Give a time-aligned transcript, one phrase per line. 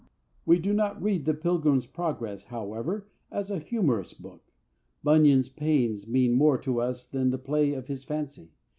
[0.47, 4.43] We do not read The Pilgrim's Progress, however, as a humorous book.
[5.03, 8.49] Bunyan's pains mean more to us than the play of his fancy.